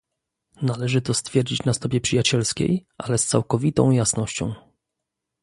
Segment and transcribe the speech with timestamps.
[0.61, 4.53] Należy to stwierdzić na stopie przyjacielskiej, ale z całkowitą jasnością